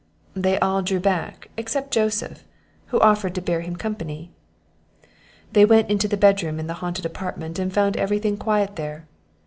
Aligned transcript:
They 0.33 0.57
all 0.57 0.81
drew 0.81 0.99
back, 0.99 1.49
except 1.57 1.93
Joseph, 1.93 2.43
who 2.87 2.99
offered 3.01 3.35
to 3.35 3.39
bear 3.41 3.61
him 3.61 3.75
company. 3.75 4.31
They 5.53 5.63
went 5.63 5.91
into 5.91 6.07
the 6.07 6.17
bedroom 6.17 6.59
in 6.59 6.65
the 6.65 6.73
haunted 6.81 7.05
apartment, 7.05 7.59
and 7.59 7.71
found 7.71 7.95
every 7.95 8.17
thing 8.17 8.35
quiet 8.37 8.77
there. 8.77 9.05